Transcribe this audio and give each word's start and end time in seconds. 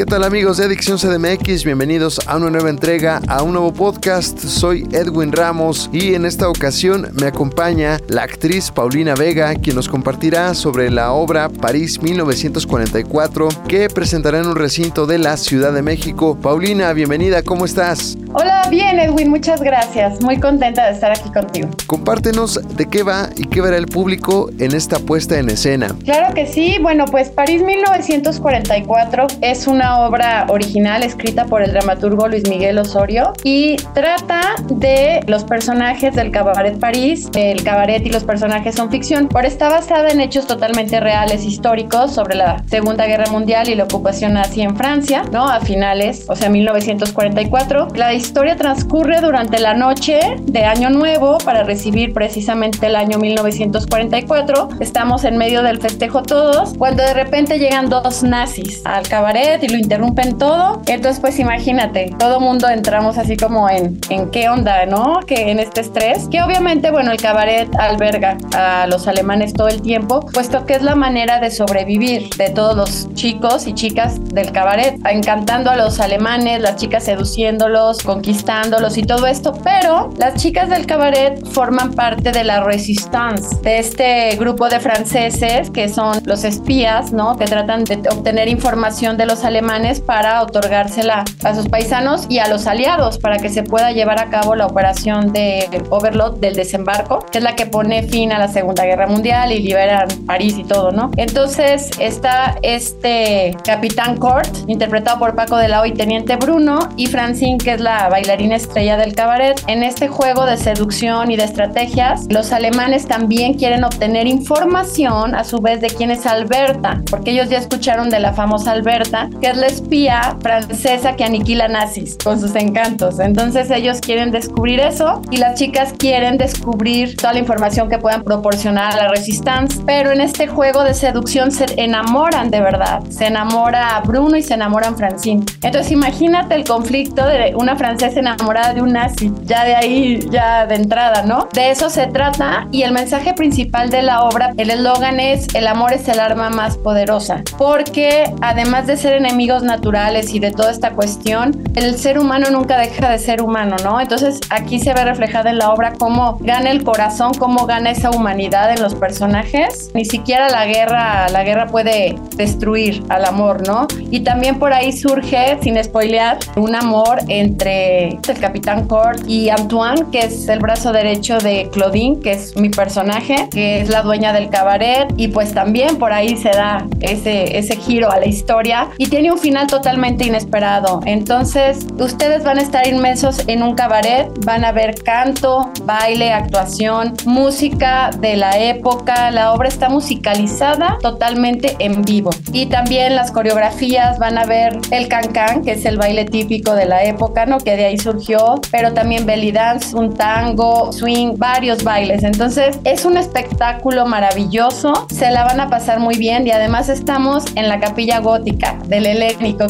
¿Qué 0.00 0.06
tal 0.06 0.24
amigos 0.24 0.56
de 0.56 0.64
Adicción 0.64 0.96
CDMX? 0.96 1.62
Bienvenidos 1.62 2.26
a 2.26 2.38
una 2.38 2.48
nueva 2.48 2.70
entrega, 2.70 3.20
a 3.28 3.42
un 3.42 3.52
nuevo 3.52 3.70
podcast. 3.70 4.38
Soy 4.38 4.88
Edwin 4.92 5.30
Ramos 5.30 5.90
y 5.92 6.14
en 6.14 6.24
esta 6.24 6.48
ocasión 6.48 7.10
me 7.20 7.26
acompaña 7.26 7.98
la 8.08 8.22
actriz 8.22 8.70
Paulina 8.70 9.14
Vega, 9.14 9.54
quien 9.56 9.76
nos 9.76 9.90
compartirá 9.90 10.54
sobre 10.54 10.90
la 10.90 11.12
obra 11.12 11.50
París 11.50 12.00
1944 12.00 13.48
que 13.68 13.90
presentará 13.90 14.38
en 14.38 14.46
un 14.46 14.56
recinto 14.56 15.04
de 15.04 15.18
la 15.18 15.36
Ciudad 15.36 15.74
de 15.74 15.82
México. 15.82 16.34
Paulina, 16.40 16.94
bienvenida, 16.94 17.42
¿cómo 17.42 17.66
estás? 17.66 18.16
Hola, 18.32 18.62
bien 18.70 19.00
Edwin, 19.00 19.28
muchas 19.28 19.60
gracias. 19.60 20.22
Muy 20.22 20.38
contenta 20.38 20.86
de 20.86 20.92
estar 20.92 21.10
aquí 21.10 21.28
contigo. 21.30 21.68
Compártenos 21.88 22.60
de 22.76 22.86
qué 22.88 23.02
va 23.02 23.28
y 23.36 23.44
qué 23.46 23.60
verá 23.60 23.76
el 23.76 23.86
público 23.86 24.50
en 24.60 24.72
esta 24.72 25.00
puesta 25.00 25.36
en 25.40 25.50
escena. 25.50 25.88
Claro 26.04 26.32
que 26.32 26.46
sí, 26.46 26.76
bueno, 26.80 27.06
pues 27.06 27.30
París 27.30 27.60
1944 27.62 29.26
es 29.40 29.66
una 29.66 30.06
obra 30.06 30.46
original 30.48 31.02
escrita 31.02 31.46
por 31.46 31.62
el 31.62 31.72
dramaturgo 31.72 32.28
Luis 32.28 32.48
Miguel 32.48 32.78
Osorio 32.78 33.32
y 33.42 33.74
trata 33.94 34.40
de 34.68 35.24
los 35.26 35.42
personajes 35.42 36.14
del 36.14 36.30
Cabaret 36.30 36.78
París. 36.78 37.28
El 37.34 37.64
cabaret 37.64 38.06
y 38.06 38.10
los 38.10 38.22
personajes 38.22 38.76
son 38.76 38.92
ficción, 38.92 39.28
pero 39.28 39.48
está 39.48 39.68
basada 39.68 40.08
en 40.10 40.20
hechos 40.20 40.46
totalmente 40.46 41.00
reales, 41.00 41.44
históricos, 41.44 42.14
sobre 42.14 42.36
la 42.36 42.62
Segunda 42.68 43.06
Guerra 43.06 43.28
Mundial 43.32 43.68
y 43.68 43.74
la 43.74 43.84
ocupación 43.84 44.34
nazi 44.34 44.62
en 44.62 44.76
Francia, 44.76 45.24
¿no? 45.32 45.48
A 45.48 45.58
finales, 45.58 46.26
o 46.28 46.36
sea, 46.36 46.48
1944. 46.48 47.88
La 47.96 48.19
historia 48.20 48.56
transcurre 48.56 49.20
durante 49.20 49.58
la 49.58 49.74
noche 49.74 50.20
de 50.42 50.64
Año 50.64 50.90
Nuevo 50.90 51.38
para 51.38 51.64
recibir 51.64 52.12
precisamente 52.12 52.86
el 52.86 52.96
año 52.96 53.18
1944. 53.18 54.68
Estamos 54.78 55.24
en 55.24 55.38
medio 55.38 55.62
del 55.62 55.80
festejo 55.80 56.22
todos, 56.22 56.74
cuando 56.76 57.02
de 57.02 57.14
repente 57.14 57.58
llegan 57.58 57.88
dos 57.88 58.22
nazis 58.22 58.82
al 58.84 59.08
cabaret 59.08 59.62
y 59.62 59.68
lo 59.68 59.78
interrumpen 59.78 60.36
todo. 60.38 60.82
Entonces, 60.86 61.20
pues 61.20 61.38
imagínate, 61.38 62.14
todo 62.18 62.40
mundo 62.40 62.68
entramos 62.68 63.16
así 63.16 63.36
como 63.36 63.68
en, 63.70 63.98
en 64.10 64.30
qué 64.30 64.48
onda, 64.48 64.84
¿no? 64.86 65.20
Que 65.26 65.50
en 65.50 65.58
este 65.58 65.80
estrés, 65.80 66.28
que 66.28 66.42
obviamente, 66.42 66.90
bueno, 66.90 67.12
el 67.12 67.18
cabaret 67.18 67.68
alberga 67.76 68.36
a 68.54 68.86
los 68.86 69.08
alemanes 69.08 69.54
todo 69.54 69.68
el 69.68 69.80
tiempo, 69.80 70.20
puesto 70.32 70.66
que 70.66 70.74
es 70.74 70.82
la 70.82 70.94
manera 70.94 71.40
de 71.40 71.50
sobrevivir 71.50 72.28
de 72.36 72.50
todos 72.50 72.76
los 72.76 73.14
chicos 73.14 73.66
y 73.66 73.72
chicas 73.72 74.22
del 74.26 74.52
cabaret, 74.52 75.00
encantando 75.08 75.70
a 75.70 75.76
los 75.76 76.00
alemanes, 76.00 76.60
las 76.60 76.76
chicas 76.76 77.04
seduciéndolos, 77.04 78.02
conquistándolos 78.10 78.98
y 78.98 79.04
todo 79.04 79.28
esto, 79.28 79.52
pero 79.62 80.10
las 80.18 80.34
chicas 80.34 80.68
del 80.68 80.84
cabaret 80.84 81.46
forman 81.46 81.92
parte 81.92 82.32
de 82.32 82.42
la 82.42 82.64
resistance, 82.64 83.56
de 83.62 83.78
este 83.78 84.34
grupo 84.34 84.68
de 84.68 84.80
franceses 84.80 85.70
que 85.70 85.88
son 85.88 86.20
los 86.24 86.42
espías, 86.42 87.12
¿no? 87.12 87.36
Que 87.36 87.44
tratan 87.44 87.84
de 87.84 88.02
obtener 88.10 88.48
información 88.48 89.16
de 89.16 89.26
los 89.26 89.44
alemanes 89.44 90.00
para 90.00 90.42
otorgársela 90.42 91.24
a 91.44 91.54
sus 91.54 91.68
paisanos 91.68 92.26
y 92.28 92.40
a 92.40 92.48
los 92.48 92.66
aliados 92.66 93.18
para 93.18 93.38
que 93.38 93.48
se 93.48 93.62
pueda 93.62 93.92
llevar 93.92 94.18
a 94.18 94.28
cabo 94.28 94.56
la 94.56 94.66
operación 94.66 95.32
de 95.32 95.68
Overlord 95.90 96.40
del 96.40 96.56
desembarco, 96.56 97.24
que 97.30 97.38
es 97.38 97.44
la 97.44 97.54
que 97.54 97.66
pone 97.66 98.02
fin 98.02 98.32
a 98.32 98.38
la 98.38 98.48
Segunda 98.48 98.84
Guerra 98.86 99.06
Mundial 99.06 99.52
y 99.52 99.60
liberan 99.60 100.08
París 100.26 100.56
y 100.58 100.64
todo, 100.64 100.90
¿no? 100.90 101.12
Entonces 101.16 101.90
está 102.00 102.56
este 102.62 103.56
Capitán 103.64 104.16
Court, 104.16 104.50
interpretado 104.66 105.20
por 105.20 105.36
Paco 105.36 105.56
de 105.58 105.68
la 105.68 105.86
y 105.86 105.92
Teniente 105.92 106.36
Bruno, 106.36 106.88
y 106.96 107.06
Francine, 107.06 107.58
que 107.58 107.72
es 107.72 107.80
la 107.80 107.99
bailarina 108.08 108.56
estrella 108.56 108.96
del 108.96 109.14
cabaret. 109.14 109.60
En 109.66 109.82
este 109.82 110.08
juego 110.08 110.46
de 110.46 110.56
seducción 110.56 111.30
y 111.30 111.36
de 111.36 111.44
estrategias, 111.44 112.26
los 112.30 112.52
alemanes 112.52 113.06
también 113.06 113.54
quieren 113.54 113.84
obtener 113.84 114.26
información 114.26 115.34
a 115.34 115.44
su 115.44 115.58
vez 115.58 115.80
de 115.80 115.88
quién 115.88 116.10
es 116.10 116.26
Alberta, 116.26 117.02
porque 117.10 117.32
ellos 117.32 117.48
ya 117.48 117.58
escucharon 117.58 118.10
de 118.10 118.20
la 118.20 118.32
famosa 118.32 118.72
Alberta, 118.72 119.28
que 119.40 119.48
es 119.48 119.56
la 119.56 119.66
espía 119.66 120.36
francesa 120.40 121.16
que 121.16 121.24
aniquila 121.24 121.68
nazis 121.68 122.16
con 122.22 122.40
sus 122.40 122.54
encantos. 122.54 123.18
Entonces 123.20 123.70
ellos 123.70 124.00
quieren 124.00 124.30
descubrir 124.30 124.80
eso 124.80 125.22
y 125.30 125.38
las 125.38 125.58
chicas 125.58 125.92
quieren 125.96 126.38
descubrir 126.38 127.16
toda 127.16 127.32
la 127.32 127.38
información 127.38 127.88
que 127.88 127.98
puedan 127.98 128.22
proporcionar 128.22 128.92
a 128.92 128.96
la 128.96 129.08
Resistance. 129.08 129.80
Pero 129.86 130.12
en 130.12 130.20
este 130.20 130.46
juego 130.46 130.84
de 130.84 130.94
seducción 130.94 131.50
se 131.50 131.66
enamoran 131.76 132.50
de 132.50 132.60
verdad. 132.60 133.02
Se 133.10 133.26
enamora 133.26 134.00
Bruno 134.04 134.36
y 134.36 134.42
se 134.42 134.54
enamoran 134.54 134.96
Francine. 134.96 135.44
Entonces 135.62 135.92
imagínate 135.92 136.54
el 136.54 136.64
conflicto 136.64 137.26
de 137.26 137.54
una 137.54 137.76
francesa 137.90 138.20
enamorada 138.20 138.72
de 138.72 138.82
un 138.82 138.92
nazi. 138.92 139.32
Ya 139.42 139.64
de 139.64 139.74
ahí, 139.74 140.20
ya 140.30 140.64
de 140.64 140.76
entrada, 140.76 141.22
¿no? 141.22 141.48
De 141.52 141.72
eso 141.72 141.90
se 141.90 142.06
trata 142.06 142.68
y 142.70 142.82
el 142.82 142.92
mensaje 142.92 143.34
principal 143.34 143.90
de 143.90 144.02
la 144.02 144.22
obra, 144.22 144.52
el 144.58 144.70
eslogan 144.70 145.18
es 145.18 145.52
el 145.54 145.66
amor 145.66 145.92
es 145.92 146.06
el 146.06 146.20
arma 146.20 146.50
más 146.50 146.76
poderosa. 146.76 147.42
Porque 147.58 148.32
además 148.42 148.86
de 148.86 148.96
ser 148.96 149.14
enemigos 149.14 149.64
naturales 149.64 150.32
y 150.32 150.38
de 150.38 150.52
toda 150.52 150.70
esta 150.70 150.92
cuestión, 150.92 151.64
el 151.74 151.98
ser 151.98 152.20
humano 152.20 152.46
nunca 152.50 152.78
deja 152.78 153.10
de 153.10 153.18
ser 153.18 153.42
humano, 153.42 153.74
¿no? 153.82 154.00
Entonces 154.00 154.38
aquí 154.50 154.78
se 154.78 154.94
ve 154.94 155.04
reflejada 155.04 155.50
en 155.50 155.58
la 155.58 155.72
obra 155.72 155.92
cómo 155.98 156.38
gana 156.42 156.70
el 156.70 156.84
corazón, 156.84 157.32
cómo 157.34 157.66
gana 157.66 157.90
esa 157.90 158.10
humanidad 158.10 158.70
en 158.70 158.82
los 158.82 158.94
personajes. 158.94 159.90
Ni 159.94 160.04
siquiera 160.04 160.48
la 160.48 160.64
guerra, 160.66 161.28
la 161.28 161.42
guerra 161.42 161.66
puede 161.66 162.14
destruir 162.36 163.02
al 163.08 163.24
amor, 163.24 163.66
¿no? 163.66 163.88
Y 164.12 164.20
también 164.20 164.60
por 164.60 164.72
ahí 164.72 164.92
surge, 164.92 165.58
sin 165.60 165.82
spoilear, 165.82 166.38
un 166.54 166.76
amor 166.76 167.18
entre 167.26 167.79
el 167.80 168.38
Capitán 168.40 168.86
Court 168.86 169.22
y 169.26 169.48
Antoine, 169.48 170.06
que 170.10 170.20
es 170.20 170.48
el 170.48 170.58
brazo 170.58 170.92
derecho 170.92 171.38
de 171.38 171.68
Claudine, 171.72 172.20
que 172.20 172.32
es 172.32 172.56
mi 172.56 172.68
personaje, 172.68 173.48
que 173.50 173.80
es 173.80 173.88
la 173.88 174.02
dueña 174.02 174.32
del 174.32 174.50
cabaret. 174.50 175.12
Y 175.16 175.28
pues 175.28 175.52
también 175.52 175.96
por 175.96 176.12
ahí 176.12 176.36
se 176.36 176.50
da 176.50 176.86
ese, 177.00 177.58
ese 177.58 177.76
giro 177.76 178.10
a 178.10 178.18
la 178.18 178.26
historia. 178.26 178.88
Y 178.98 179.08
tiene 179.08 179.32
un 179.32 179.38
final 179.38 179.66
totalmente 179.66 180.26
inesperado. 180.26 181.00
Entonces, 181.06 181.86
ustedes 181.98 182.44
van 182.44 182.58
a 182.58 182.62
estar 182.62 182.86
inmensos 182.86 183.44
en 183.46 183.62
un 183.62 183.74
cabaret, 183.74 184.28
van 184.44 184.64
a 184.64 184.72
ver 184.72 184.94
canto, 185.02 185.70
baile, 185.84 186.32
actuación, 186.32 187.14
música 187.24 188.10
de 188.18 188.36
la 188.36 188.58
época. 188.58 189.30
La 189.30 189.52
obra 189.52 189.68
está 189.68 189.88
musicalizada 189.88 190.98
totalmente 191.00 191.76
en 191.78 192.02
vivo. 192.02 192.30
Y 192.52 192.66
también 192.66 193.14
las 193.14 193.30
coreografías 193.30 194.18
van 194.18 194.38
a 194.38 194.44
ver 194.44 194.78
el 194.90 195.08
cancán, 195.08 195.62
que 195.62 195.72
es 195.72 195.84
el 195.84 195.96
baile 195.96 196.24
típico 196.24 196.74
de 196.74 196.86
la 196.86 197.04
época, 197.04 197.46
¿no? 197.46 197.58
Que 197.58 197.69
de 197.76 197.86
ahí 197.86 197.98
surgió, 197.98 198.60
pero 198.70 198.92
también 198.92 199.26
belly 199.26 199.52
dance, 199.52 199.94
un 199.96 200.14
tango, 200.14 200.92
swing, 200.92 201.36
varios 201.36 201.82
bailes. 201.84 202.24
Entonces, 202.24 202.78
es 202.84 203.04
un 203.04 203.16
espectáculo 203.16 204.06
maravilloso. 204.06 205.06
Se 205.12 205.30
la 205.30 205.44
van 205.44 205.60
a 205.60 205.68
pasar 205.68 206.00
muy 206.00 206.16
bien 206.16 206.46
y 206.46 206.50
además 206.50 206.88
estamos 206.88 207.44
en 207.56 207.68
la 207.68 207.80
capilla 207.80 208.20
gótica 208.20 208.78
del 208.86 209.06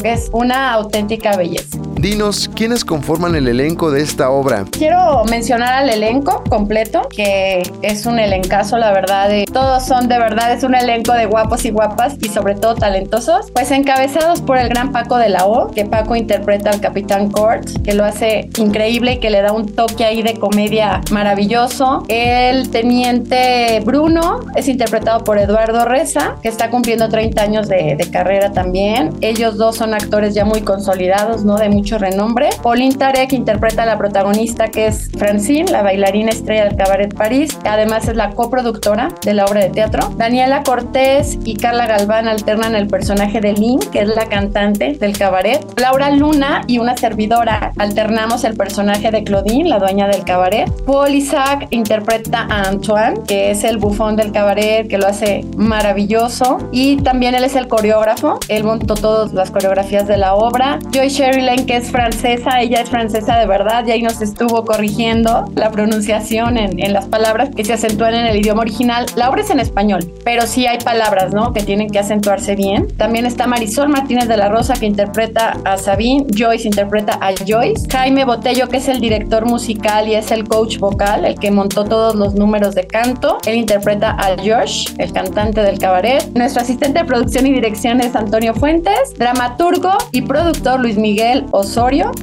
que 0.01 0.13
es 0.13 0.29
una 0.31 0.71
auténtica 0.73 1.35
belleza. 1.35 1.90
Dinos, 2.01 2.49
¿quiénes 2.55 2.83
conforman 2.83 3.35
el 3.35 3.47
elenco 3.47 3.91
de 3.91 4.01
esta 4.01 4.31
obra? 4.31 4.65
Quiero 4.71 5.23
mencionar 5.25 5.71
al 5.73 5.87
elenco 5.87 6.43
completo, 6.49 7.07
que 7.15 7.61
es 7.83 8.07
un 8.07 8.17
elencazo, 8.17 8.79
la 8.79 8.91
verdad. 8.91 9.29
De, 9.29 9.45
todos 9.45 9.85
son 9.85 10.07
de 10.07 10.17
verdad, 10.17 10.51
es 10.51 10.63
un 10.63 10.73
elenco 10.73 11.13
de 11.13 11.27
guapos 11.27 11.63
y 11.63 11.69
guapas 11.69 12.15
y 12.19 12.29
sobre 12.29 12.55
todo 12.55 12.73
talentosos. 12.73 13.51
Pues 13.51 13.69
encabezados 13.69 14.41
por 14.41 14.57
el 14.57 14.69
gran 14.69 14.91
Paco 14.91 15.17
de 15.17 15.29
la 15.29 15.45
O, 15.45 15.69
que 15.69 15.85
Paco 15.85 16.15
interpreta 16.15 16.71
al 16.71 16.81
Capitán 16.81 17.29
Court, 17.29 17.69
que 17.83 17.93
lo 17.93 18.03
hace 18.03 18.49
increíble 18.57 19.13
y 19.13 19.19
que 19.19 19.29
le 19.29 19.43
da 19.43 19.51
un 19.51 19.67
toque 19.67 20.03
ahí 20.03 20.23
de 20.23 20.39
comedia 20.39 21.01
maravilloso. 21.11 22.03
El 22.07 22.71
teniente 22.71 23.79
Bruno 23.85 24.39
es 24.55 24.67
interpretado 24.67 25.23
por 25.23 25.37
Eduardo 25.37 25.85
Reza, 25.85 26.37
que 26.41 26.49
está 26.49 26.71
cumpliendo 26.71 27.09
30 27.09 27.43
años 27.43 27.67
de, 27.67 27.95
de 27.95 28.09
carrera 28.09 28.51
también. 28.53 29.11
Ellos 29.21 29.57
dos 29.57 29.75
son 29.75 29.93
actores 29.93 30.33
ya 30.33 30.45
muy 30.45 30.61
consolidados, 30.61 31.45
¿no? 31.45 31.57
De 31.57 31.69
mucho 31.69 31.90
renombre. 31.97 32.49
Pauline 32.61 32.95
Tarek 32.95 33.33
interpreta 33.33 33.83
a 33.83 33.85
la 33.85 33.97
protagonista 33.97 34.69
que 34.69 34.87
es 34.87 35.09
Francine, 35.17 35.71
la 35.71 35.83
bailarina 35.83 36.31
estrella 36.31 36.65
del 36.65 36.75
Cabaret 36.75 37.15
París. 37.15 37.57
Además 37.65 38.07
es 38.07 38.15
la 38.15 38.31
coproductora 38.31 39.09
de 39.23 39.33
la 39.33 39.45
obra 39.45 39.61
de 39.61 39.69
teatro. 39.69 40.09
Daniela 40.17 40.63
Cortés 40.63 41.37
y 41.43 41.55
Carla 41.55 41.87
Galván 41.87 42.27
alternan 42.27 42.75
el 42.75 42.87
personaje 42.87 43.41
de 43.41 43.53
Lynn, 43.53 43.79
que 43.91 43.99
es 43.99 44.07
la 44.07 44.27
cantante 44.27 44.93
del 44.99 45.17
cabaret. 45.17 45.65
Laura 45.79 46.09
Luna 46.11 46.63
y 46.67 46.77
una 46.79 46.97
servidora 46.97 47.71
alternamos 47.77 48.43
el 48.43 48.55
personaje 48.55 49.11
de 49.11 49.23
Claudine, 49.23 49.69
la 49.69 49.79
dueña 49.79 50.07
del 50.07 50.23
cabaret. 50.23 50.69
Paul 50.85 51.15
Isaac 51.15 51.67
interpreta 51.71 52.47
a 52.49 52.67
Antoine, 52.67 53.21
que 53.27 53.51
es 53.51 53.63
el 53.63 53.77
bufón 53.77 54.15
del 54.15 54.31
cabaret, 54.31 54.87
que 54.87 54.97
lo 54.97 55.07
hace 55.07 55.45
maravilloso. 55.57 56.57
Y 56.71 56.97
también 56.97 57.35
él 57.35 57.43
es 57.43 57.55
el 57.55 57.67
coreógrafo. 57.67 58.39
Él 58.47 58.63
montó 58.63 58.95
todas 58.95 59.33
las 59.33 59.51
coreografías 59.51 60.07
de 60.07 60.17
la 60.17 60.35
obra. 60.35 60.79
Joy 60.91 61.09
Sherry 61.09 61.41
Lane, 61.41 61.65
que 61.65 61.77
es 61.77 61.80
francesa, 61.89 62.61
ella 62.61 62.81
es 62.81 62.89
francesa 62.89 63.37
de 63.37 63.47
verdad 63.47 63.85
y 63.87 63.91
ahí 63.91 64.01
nos 64.01 64.21
estuvo 64.21 64.65
corrigiendo 64.65 65.45
la 65.55 65.71
pronunciación 65.71 66.57
en, 66.57 66.91
las 66.91 67.05
palabras 67.05 67.49
que 67.55 67.63
se 67.63 67.73
acentúan 67.73 68.13
en 68.13 68.25
el 68.25 68.37
idioma 68.37 68.61
original. 68.61 69.05
La 69.15 69.29
obra 69.29 69.41
es 69.41 69.49
en 69.49 69.59
español, 69.59 70.11
pero 70.25 70.45
sí 70.45 70.67
hay 70.67 70.77
palabras, 70.79 71.33
¿no? 71.33 71.53
Que 71.53 71.63
tienen 71.63 71.89
que 71.89 71.99
acentuarse 71.99 72.55
bien. 72.55 72.87
También 72.97 73.25
está 73.25 73.47
Marisol 73.47 73.87
Martínez 73.87 74.27
de 74.27 74.35
la 74.35 74.49
Rosa 74.49 74.73
que 74.73 74.85
interpreta 74.85 75.57
a 75.63 75.77
Sabine, 75.77 76.27
Joyce 76.37 76.67
interpreta 76.67 77.17
a 77.21 77.31
Joyce, 77.33 77.87
Jaime 77.89 78.25
Botello 78.25 78.67
que 78.67 78.77
es 78.77 78.89
el 78.89 78.99
director 78.99 79.45
musical 79.45 80.07
y 80.07 80.15
es 80.15 80.31
el 80.31 80.47
coach 80.47 80.77
vocal, 80.77 81.25
el 81.25 81.39
que 81.39 81.49
montó 81.49 81.85
todos 81.85 82.15
los 82.15 82.35
números 82.35 82.75
de 82.75 82.85
canto, 82.85 83.37
él 83.45 83.55
interpreta 83.55 84.11
a 84.11 84.35
Josh, 84.37 84.93
el 84.97 85.11
cantante 85.13 85.61
del 85.61 85.79
cabaret. 85.79 86.29
Nuestro 86.35 86.61
asistente 86.61 86.99
de 86.99 87.05
producción 87.05 87.47
y 87.47 87.53
dirección 87.53 88.01
es 88.01 88.15
Antonio 88.15 88.53
Fuentes, 88.53 89.13
dramaturgo 89.17 89.97
y 90.11 90.21
productor 90.21 90.81
Luis 90.81 90.97
Miguel 90.97 91.45
Osorio 91.51 91.70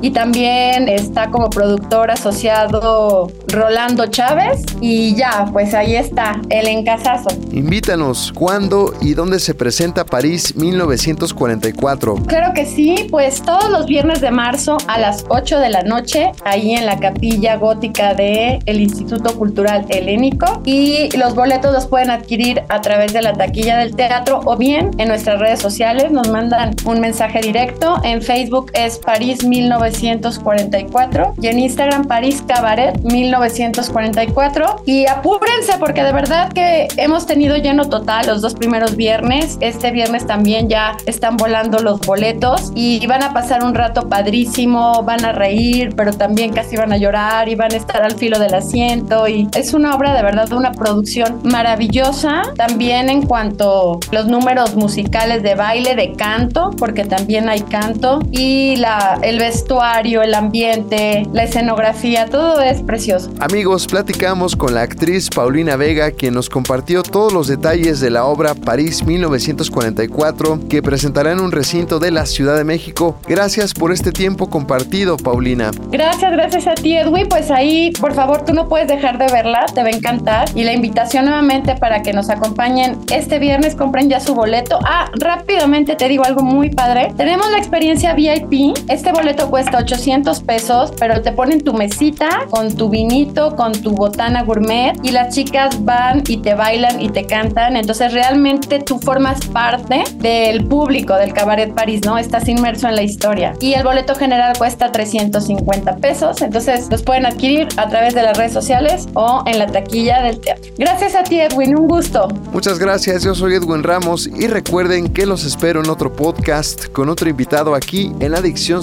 y 0.03 0.11
también 0.11 0.91
está 0.91 1.31
como 1.31 1.49
productor 1.49 2.11
asociado 2.11 3.33
Rolando 3.49 4.07
Chávez 4.07 4.63
y 4.83 5.15
ya, 5.15 5.47
pues 5.51 5.73
ahí 5.73 5.97
está, 5.97 6.39
el 6.51 6.67
encasazo. 6.67 7.31
Invítanos, 7.51 8.31
¿cuándo 8.35 8.93
y 9.01 9.15
dónde 9.15 9.41
se 9.41 9.55
presenta 9.55 10.05
París 10.05 10.55
1944? 10.55 12.17
Claro 12.27 12.53
que 12.53 12.67
sí, 12.67 13.07
pues 13.11 13.41
todos 13.41 13.71
los 13.71 13.87
viernes 13.87 14.21
de 14.21 14.31
marzo 14.31 14.77
a 14.87 14.99
las 14.99 15.25
8 15.31 15.61
de 15.61 15.71
la 15.71 15.83
noche, 15.83 16.31
ahí 16.45 16.73
en 16.73 16.85
la 16.85 16.99
capilla 16.99 17.57
gótica 17.57 18.13
del 18.13 18.59
el 18.67 18.81
Instituto 18.83 19.35
Cultural 19.39 19.87
Helénico 19.89 20.61
y 20.67 21.09
los 21.17 21.35
boletos 21.35 21.73
los 21.73 21.87
pueden 21.87 22.11
adquirir 22.11 22.65
a 22.69 22.83
través 22.83 23.15
de 23.15 23.23
la 23.23 23.33
taquilla 23.33 23.79
del 23.79 23.97
teatro 23.97 24.41
o 24.45 24.59
bien 24.59 24.91
en 24.99 25.09
nuestras 25.09 25.41
redes 25.41 25.61
sociales 25.61 26.13
nos 26.13 26.29
mandan 26.29 26.75
un 26.85 27.01
mensaje 27.01 27.41
directo. 27.41 27.97
En 28.05 28.21
Facebook 28.21 28.71
es 28.75 28.99
París 28.99 29.38
1944 29.45 31.35
y 31.41 31.47
en 31.47 31.59
Instagram 31.59 32.07
París 32.07 32.43
Cabaret 32.47 33.01
1944 33.03 34.83
y 34.87 35.07
apúrense 35.07 35.79
porque 35.79 36.03
de 36.03 36.13
verdad 36.13 36.53
que 36.53 36.89
hemos 36.97 37.27
tenido 37.27 37.57
lleno 37.57 37.89
total 37.89 38.27
los 38.27 38.41
dos 38.41 38.55
primeros 38.55 38.97
viernes. 38.97 39.59
Este 39.61 39.91
viernes 39.91 40.27
también 40.27 40.69
ya 40.69 40.97
están 41.07 41.37
volando 41.37 41.79
los 41.79 42.01
boletos 42.01 42.73
y 42.75 43.07
van 43.07 43.23
a 43.23 43.33
pasar 43.33 43.63
un 43.63 43.75
rato 43.75 44.09
padrísimo, 44.09 45.03
van 45.03 45.25
a 45.25 45.33
reír, 45.33 45.95
pero 45.97 46.13
también 46.13 46.53
casi 46.53 46.77
van 46.77 46.93
a 46.93 46.97
llorar 46.97 47.49
y 47.49 47.55
van 47.55 47.73
a 47.73 47.77
estar 47.77 48.03
al 48.03 48.17
filo 48.17 48.39
del 48.39 48.55
asiento 48.55 49.29
y 49.29 49.49
es 49.55 49.75
una 49.75 49.95
obra 49.95 50.15
de 50.15 50.23
verdad, 50.23 50.53
una 50.53 50.73
producción 50.73 51.41
maravillosa. 51.45 52.43
También 52.57 53.11
en 53.11 53.23
cuanto 53.23 54.01
a 54.11 54.15
los 54.15 54.27
números 54.27 54.75
musicales 54.75 55.43
de 55.43 55.55
baile, 55.55 55.95
de 55.95 56.13
canto, 56.13 56.71
porque 56.79 57.05
también 57.05 57.49
hay 57.49 57.61
canto 57.61 58.21
y 58.31 58.77
la, 58.77 59.19
el 59.29 59.39
vestuario, 59.39 60.23
el 60.23 60.33
ambiente, 60.33 61.27
la 61.33 61.45
escenografía, 61.45 62.27
todo 62.27 62.63
es 62.63 62.83
precioso. 62.83 63.31
Amigos, 63.41 63.87
platicamos 63.87 64.57
con 64.57 64.75
la 64.75 64.81
actriz 64.81 65.29
Paulina 65.29 65.77
Vega, 65.77 66.13
quien 66.13 66.33
nos 66.33 66.49
compartió 66.49 67.03
todos 67.03 67.33
los 67.35 67.47
detalles 67.47 68.01
de 68.01 68.09
la 68.09 68.25
obra 68.25 68.55
París 68.55 69.05
1944, 69.05 70.61
que 70.71 70.83
presentará 70.83 71.33
en 71.33 71.41
un 71.41 71.53
recinto 71.53 71.99
de 71.99 72.11
la 72.11 72.25
Ciudad 72.25 72.57
de 72.57 72.65
México. 72.65 73.19
Gracias 73.27 73.75
por 73.75 73.93
este 73.93 74.13
tiempo 74.13 74.49
compartido, 74.49 75.19
Paulina. 75.19 75.73
Gracias, 75.91 76.33
gracias 76.33 76.67
a 76.67 76.75
ti, 76.75 76.97
Edwin. 76.97 77.29
Pues 77.29 77.51
ahí, 77.51 77.93
por 78.01 78.15
favor, 78.15 78.47
tú 78.47 78.55
no 78.55 78.67
puedes 78.67 78.89
dejar 78.89 79.19
de 79.19 79.27
verla, 79.31 79.67
te 79.75 79.83
va 79.83 79.89
a 79.89 79.93
encantar. 79.93 80.49
Y 80.55 80.65
la 80.65 80.73
invitación 80.73 81.27
nuevamente 81.27 81.75
para 81.77 82.03
que 82.03 82.15
nos 82.15 82.31
acompañen 82.31 82.99
este 83.13 83.39
viernes, 83.39 83.75
compren 83.75 84.09
ya 84.09 84.21
su 84.21 84.35
boleto. 84.35 84.79
Ah, 84.87 85.11
rápidamente 85.21 85.97
te 85.97 86.09
digo 86.09 86.25
algo 86.25 86.43
muy 86.43 86.71
padre. 86.71 87.13
Tenemos 87.17 87.51
la 87.51 87.59
experiencia 87.59 88.15
VIP. 88.15 88.75
Este 88.89 89.08
boleto 89.13 89.51
cuesta 89.51 89.79
800 89.79 90.41
pesos, 90.43 90.93
pero 90.99 91.23
te 91.23 91.33
ponen 91.33 91.63
tu 91.63 91.73
mesita 91.75 92.47
con 92.51 92.75
tu 92.75 92.89
vinito, 92.89 93.57
con 93.57 93.73
tu 93.73 93.93
botana 93.93 94.43
gourmet 94.43 94.95
y 95.03 95.11
las 95.11 95.35
chicas 95.35 95.85
van 95.85 96.23
y 96.27 96.39
te 96.39 96.55
bailan 96.55 97.01
y 97.01 97.09
te 97.09 97.27
cantan. 97.27 97.77
Entonces 97.77 98.13
realmente 98.13 98.81
tú 98.81 98.99
formas 98.99 99.45
parte 99.47 100.05
del 100.17 100.67
público 100.67 101.15
del 101.15 101.33
Cabaret 101.33 101.75
París, 101.75 102.01
¿no? 102.05 102.19
Estás 102.19 102.49
inmerso 102.49 102.89
en 102.89 102.97
la 102.97 103.03
historia. 103.03 103.55
Y 103.61 103.75
el 103.75 103.85
boleto 103.85 104.15
general 104.15 104.57
cuesta 104.59 104.93
350 104.93 105.97
pesos. 105.97 106.43
Entonces 106.43 106.89
los 106.91 107.03
pueden 107.03 107.27
adquirir 107.27 107.69
a 107.77 107.89
través 107.89 108.15
de 108.15 108.23
las 108.23 108.37
redes 108.37 108.53
sociales 108.53 109.09
o 109.15 109.43
en 109.47 109.59
la 109.59 109.67
taquilla 109.67 110.23
del 110.23 110.41
teatro. 110.41 110.73
Gracias 110.79 111.15
a 111.15 111.23
ti, 111.23 111.41
Edwin. 111.41 111.79
Un 111.79 111.89
gusto. 111.89 112.29
Muchas 112.53 112.79
gracias. 112.79 113.23
Yo 113.23 113.35
soy 113.35 113.55
Edwin 113.55 113.83
Ramos 113.83 114.27
y 114.27 114.47
recuerden 114.47 115.09
que 115.09 115.27
los 115.27 115.45
espero 115.45 115.83
en 115.83 115.91
otro 115.91 116.13
podcast 116.13 116.87
con 116.93 117.09
otro 117.09 117.29
invitado 117.29 117.75
aquí 117.75 118.13
en 118.21 118.35
Adicción 118.35 118.83